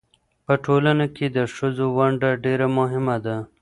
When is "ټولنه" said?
0.65-1.05